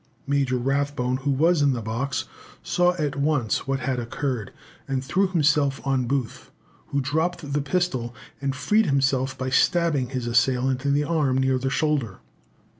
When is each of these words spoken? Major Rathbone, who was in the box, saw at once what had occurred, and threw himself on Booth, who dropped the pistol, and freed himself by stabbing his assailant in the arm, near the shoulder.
Major 0.25 0.57
Rathbone, 0.57 1.17
who 1.17 1.29
was 1.29 1.61
in 1.61 1.73
the 1.73 1.81
box, 1.83 2.25
saw 2.63 2.95
at 2.95 3.15
once 3.15 3.67
what 3.67 3.81
had 3.81 3.99
occurred, 3.99 4.51
and 4.87 5.05
threw 5.05 5.27
himself 5.27 5.79
on 5.85 6.05
Booth, 6.07 6.49
who 6.87 7.01
dropped 7.01 7.53
the 7.53 7.61
pistol, 7.61 8.15
and 8.41 8.55
freed 8.55 8.87
himself 8.87 9.37
by 9.37 9.51
stabbing 9.51 10.09
his 10.09 10.25
assailant 10.25 10.87
in 10.87 10.95
the 10.95 11.03
arm, 11.03 11.37
near 11.37 11.59
the 11.59 11.69
shoulder. 11.69 12.17